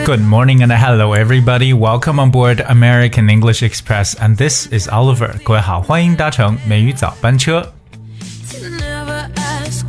[0.00, 1.74] Good morning and hello everybody.
[1.74, 5.34] Welcome on board American English Express and this is Oliver.
[5.44, 7.74] 各位好，欢迎搭乘美语早班车。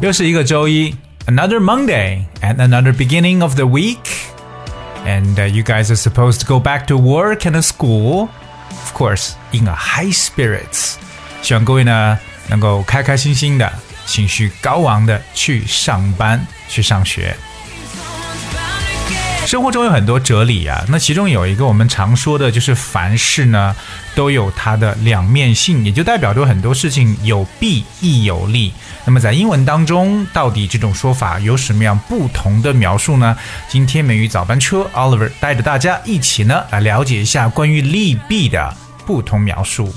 [0.02, 0.94] 又是一个周一，
[1.28, 4.10] another Monday and another beginning of the week.
[5.06, 8.28] And uh, you guys are supposed to go back to work and school,
[8.70, 10.96] of course, in a high spirits.
[11.42, 12.20] 希望各位呢
[12.50, 13.72] 能够开开心心的、
[14.06, 17.34] 情绪高昂的去上班、去上学。
[19.45, 23.77] 生活中有很多哲理啊，那其中有一个我们常说的，就是凡事呢
[24.15, 28.73] 都有它的两面性，也就代表着很多事情有弊亦有利。
[29.05, 33.37] 那么在英文当中，到底这种说法有什么样不同的描述呢？
[33.69, 39.93] 今天美语早班车 Oliver 带着大家一起呢来了解一下关于利弊的不同描述。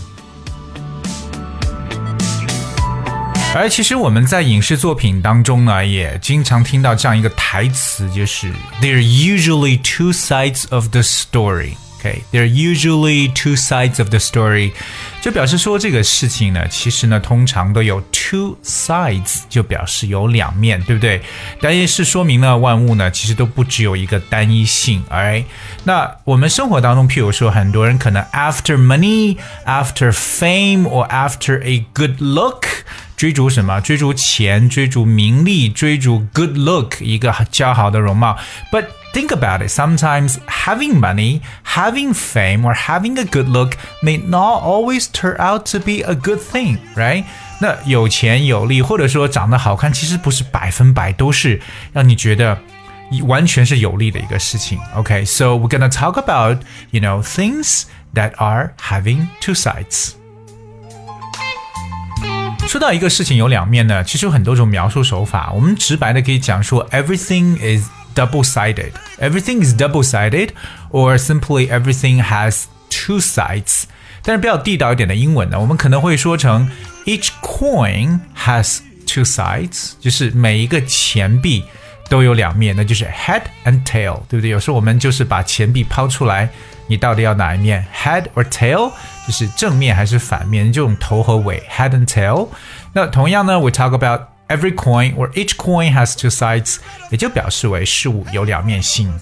[3.55, 13.99] 而其实我们在影视作品当中呢，也经常听到这样一个台词，就是 "There are usually two sides of the story." Okay, there are usually two sides
[13.99, 14.73] of the story，
[15.21, 21.21] 就表示说这个事情呢，其实呢通常都有 two sides，就表示有两面，对不对？
[21.61, 25.03] 但也是说明呢，万物呢其实都不只有一个单一性。
[25.11, 25.43] 而
[25.85, 32.65] 那我们生活当中，譬如说很多人可能 after money, after fame, or after a good look。
[33.17, 33.81] 追逐什么？
[33.81, 38.39] 追逐钱，追逐名利，追逐 good look，一个较好的容貌。
[38.73, 39.71] But think about it.
[39.71, 45.71] Sometimes having money, having fame, or having a good look may not always turn out
[45.73, 47.25] to be a good thing, right?
[47.61, 51.61] 那有钱有利，或者说长得好看，其实不是百分百都是
[51.93, 52.59] 让你觉得
[53.27, 54.79] 完全是有利的一个事情。
[54.97, 56.59] Okay, so we're gonna talk about
[56.91, 57.83] you know things
[58.15, 60.13] that are having two sides.
[62.68, 65.50] 说到一个事情有两面呢，其实有很多种描述手法。
[65.54, 68.92] 我们直白的可以讲说，everything is double-sided.
[69.20, 70.50] Everything is double-sided,
[70.92, 73.84] or simply everything has two sides.
[74.24, 76.70] 但是比较地道一点的英文呢，我们可能会说成
[77.06, 81.64] each coin has two sides，就是每一个钱币
[82.10, 84.50] 都有两面，那就是 head and tail，对不对？
[84.50, 86.50] 有时候我们就是把钱币抛出来。
[86.87, 87.87] 你到底要哪一面？
[87.95, 88.93] Head or tail，
[89.27, 90.73] 就是正面还是反面？
[90.73, 92.49] 这种头和尾，head and tail。
[92.93, 96.79] 那同样呢，we talk about every coin or each coin has two sides，
[97.11, 99.13] 也就表示为事物有两面性。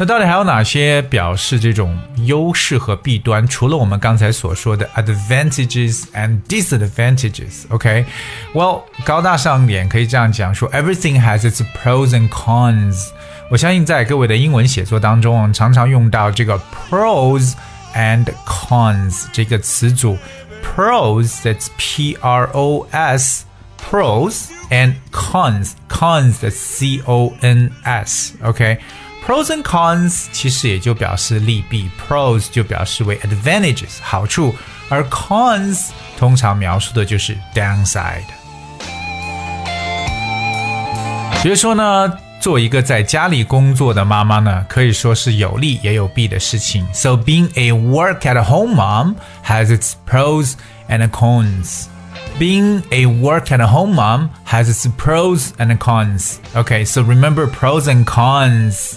[0.00, 3.48] 那到底还有哪些表示这种优势和弊端？
[3.48, 13.08] 除了我们刚才所说的 advantages and disadvantages，OK？Well，高大上点可以这样讲说，everything has its pros and cons。
[13.50, 17.54] 我相信在各位的英文写作当中，常常用到这个 pros
[17.94, 20.18] and cons 这个词组。
[20.62, 23.44] Pros，that's P-R-O-S，pros
[24.70, 26.56] and cons，cons，that's
[29.26, 34.54] C-O-N-S，OK？Pros and cons 其实也就表示利弊，pros 就表示为 advantages 好处，
[34.88, 38.22] 而 cons 通常描述的就是 downside。
[41.42, 46.86] 比如说呢，做一个在家里工作的妈妈呢，可以说是有利也有弊的事情。
[46.92, 50.54] So being a work at home mom has its pros
[50.88, 51.86] and cons.
[52.38, 56.36] Being a work at home mom has its pros and cons.
[56.54, 58.96] Okay, so remember pros and cons.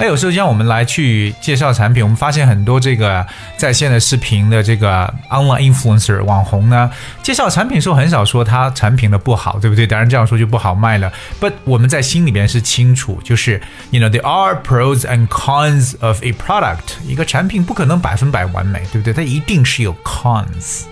[0.00, 6.88] 那有时候像我们来去介绍产品，我们发现很多这个在线的视频的这个 online influencer 网红呢，
[7.20, 9.88] 介绍产品时候很少说他产品的不好，对不对？
[9.88, 11.12] 当然这样说就不好卖了。
[11.40, 13.60] But 我们在心里边是清楚，就是
[13.90, 19.12] you know there are pros and cons of a product，一个产品不可能百分百完美，对不对？
[19.12, 20.84] 它一定是有 cons。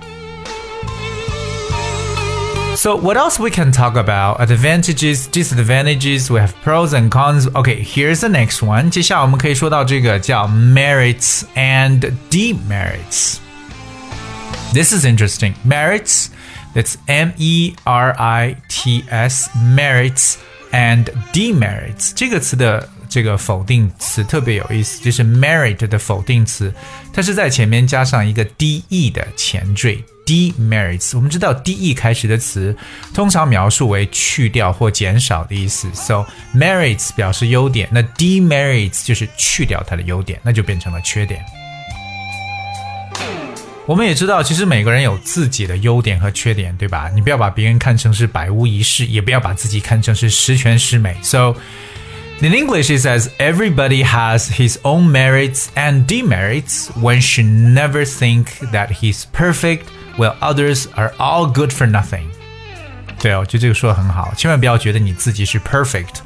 [2.86, 4.40] So what else we can talk about?
[4.40, 6.32] Advantages, disadvantages.
[6.32, 7.48] We have pros and cons.
[7.54, 8.90] Okay, here's the next one.
[8.90, 13.38] 接下来我们可以说到这个叫 merits and demerits.
[14.74, 15.54] This is interesting.
[15.64, 16.28] Merits.
[16.74, 19.50] That's M E R I T S.
[19.58, 20.36] Merits
[20.72, 22.14] and demerits.
[22.16, 26.74] 这个词的这个否定词特别有意思，就是 merit 的否定词，
[27.14, 30.04] 它是在前面加上一个 de 的前缀。
[30.26, 32.76] demerits，我们知道 de 开始的词
[33.14, 36.26] 通常描述为去掉或减少的意思，so
[36.56, 41.44] merits 表示优点，那 demerits 就是去掉它的优点，那就变成了缺点。
[43.88, 47.10] 我们也知道，其实每个人有自己的优点和缺点，对吧？
[47.14, 51.18] 你不要把别人看成是百无一失，也不要把自己看成是十全十美。
[51.24, 51.56] So
[52.40, 56.90] in English, it says everybody has his own merits and demerits.
[57.02, 59.86] One should never think that he's perfect
[60.18, 62.26] while others are all good for nothing.
[63.20, 66.22] 对哦，就这个说的很好，千万不要觉得你自己是 perfect,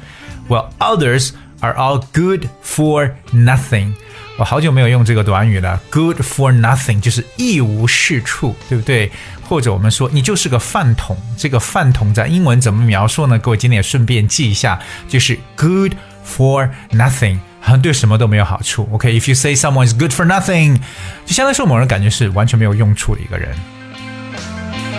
[0.48, 1.30] while others
[1.60, 3.92] are all good for nothing.
[4.38, 9.10] 我好久没有用这个短语了，good for nothing 就是一无是处，对不对？
[9.48, 13.38] 或者我们说你就是个饭桶，这个饭桶在英文怎么描述呢？
[13.38, 14.78] 各位今天也顺便记一下，
[15.08, 15.92] 就是 good
[16.26, 18.88] for nothing，好像对什么都没有好处。
[18.92, 19.28] OK，if、okay?
[19.28, 20.78] you say someone is good for nothing，
[21.24, 23.56] 就相当于说某人感觉是完全没有用处的一个人。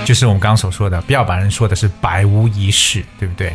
[0.05, 3.53] 就是我们刚刚所说的，不要把人说的是百无一失，对不对？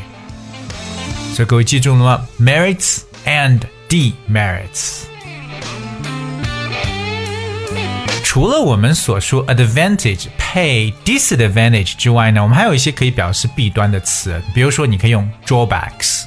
[1.33, 5.01] 所以各位记住了吗？merits and demerits。
[8.23, 16.23] 除了我们所说 advantage、pay、disadvantage 之外呢，我们还有一些可以表示弊端的词，比如说你可以用 drawbacks。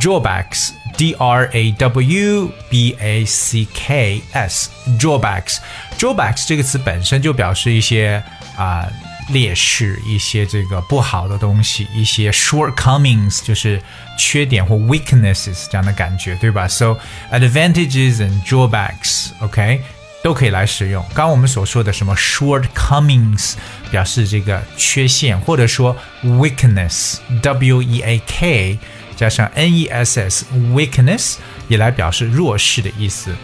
[0.00, 5.58] drawbacks D R A W B A C K S drawbacks
[5.98, 8.22] drawbacks 这个词本身就表示一些
[8.56, 8.88] 啊、
[9.28, 13.82] 劣势，一些这个不好的东西，一些 shortcomings 就是
[14.16, 16.96] 缺点或 weaknesses 这样的感觉，对吧？So
[17.32, 19.82] advantages and drawbacks，OK、
[20.22, 21.02] 都可以来使用。
[21.08, 23.54] 刚刚我们所说的什么 shortcomings
[23.90, 28.78] 表示这个缺陷，或者说 weakness，w e a k
[29.16, 31.36] 加上 n e s s weakness
[31.68, 33.34] 也来表示弱势的意思。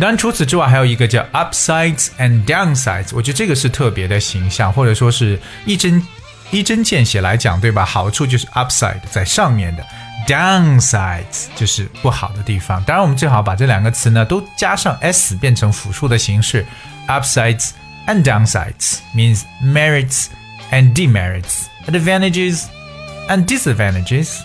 [0.00, 6.00] 当然，除此之外还有一个叫 upsides and downsides，我觉得这个是特别的形象，或者说是一针
[6.50, 7.84] 一针见血来讲，对吧？
[7.84, 9.84] 好处就是 upside 在上面的。
[10.26, 12.82] downsides 就是不好的地方。
[12.84, 16.64] 当然，我们最好把这两个词呢都加上 s 变成复数的形式
[17.08, 17.70] ，upsides
[18.06, 20.26] and downsides means merits
[20.70, 22.64] and demerits, advantages
[23.28, 24.40] and disadvantages。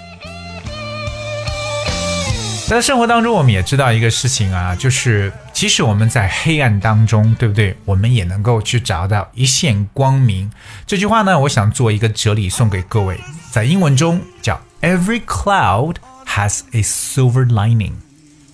[2.65, 7.77] 在生活当中，我们也知道一个事情啊，就是即使我们在黑暗当中，对不对？
[7.85, 10.51] 我们也能够去找到一线光明。
[10.85, 13.19] 这句话呢，我想做一个哲理送给各位，
[13.51, 14.59] 在英文中叫。
[14.81, 15.95] Every cloud
[16.25, 17.93] has a silver lining.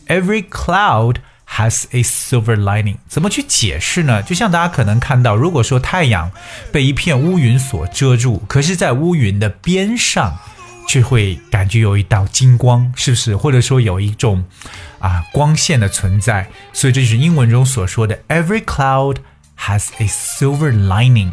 [0.08, 1.15] Every cloud
[1.56, 2.98] has a silver lining.
[3.08, 4.22] 怎么去解释呢？
[4.22, 6.32] 就像大家可能看到，如果说太阳
[6.72, 10.38] 被一片乌云所遮住，可是，在乌云的边上，
[10.88, 13.37] 却会感觉有一道金光，是不是？
[13.37, 14.45] 或者说有一种
[14.99, 16.49] 啊光线的存在。
[16.73, 19.17] 所以这就是英文中所说的 “Every cloud
[19.59, 21.33] has a silver lining”。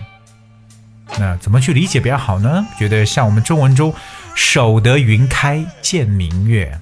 [1.20, 2.65] 那怎么去理解比较好呢？
[2.79, 3.93] 觉得像我们中文中“
[4.34, 6.79] 守得云开见明月”。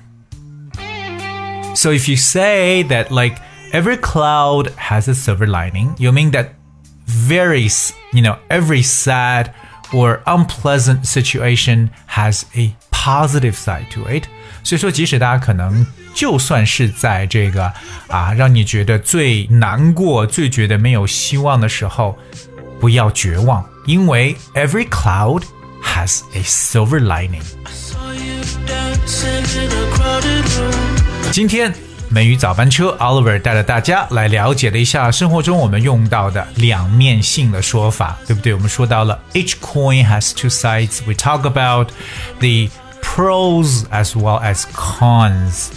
[1.76, 3.38] So if you say that like
[3.72, 6.50] every cloud has a silver lining, you mean that
[7.08, 7.72] very,
[8.12, 9.52] you know, every sad
[9.92, 14.24] or unpleasant situation has a positive side to it.
[14.64, 17.72] 所以说，即使大家可能就算是在这个
[18.08, 22.18] 啊，让你觉得最难过、最觉得没有希望的时候，
[22.80, 23.68] 不要绝望。
[23.86, 25.44] 因为 every cloud
[25.82, 27.42] has a silver lining。
[31.32, 31.74] 今天
[32.14, 38.54] 美语早班车 Oliver 带着大家来了解了一下生活中我们用到的两面性的说法，对不对？
[38.54, 41.02] 我们说到了 each coin has two sides.
[41.06, 41.90] We talk about
[42.40, 42.70] the
[43.04, 45.68] pros as well as cons.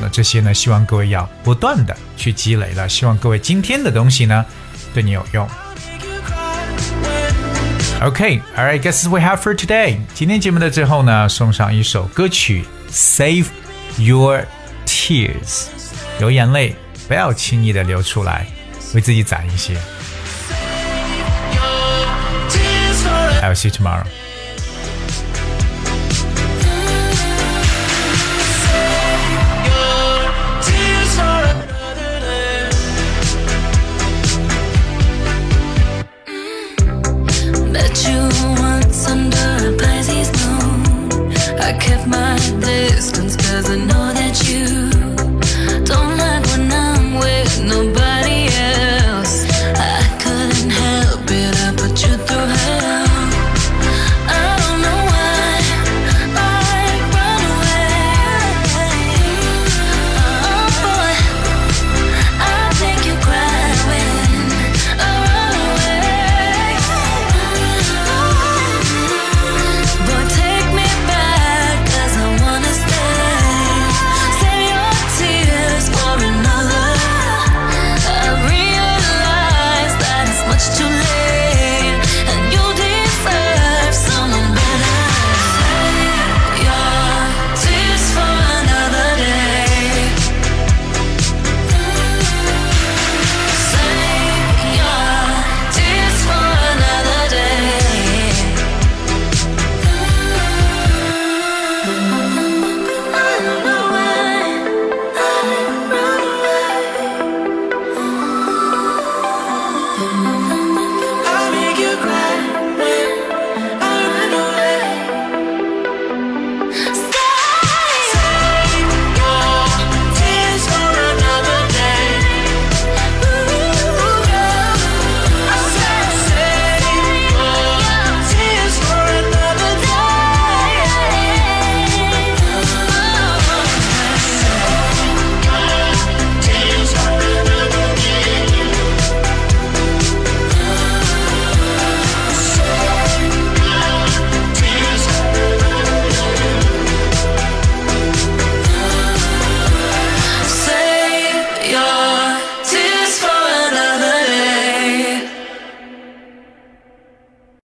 [0.00, 2.88] 那这些呢，希望各位要不断的去积累了。
[2.88, 4.44] 希望各位今天的东西呢，
[4.94, 5.48] 对你有用。
[8.00, 9.98] Okay, alright, guess we have for today.
[10.14, 13.46] 今天节目的最后呢，送上一首歌曲《 save
[13.96, 14.44] your
[15.07, 15.67] tears，
[16.19, 16.75] 流眼泪
[17.07, 18.45] 不要轻易的流出来，
[18.93, 19.73] 为自己攒一些。
[23.41, 24.05] I'll see you tomorrow.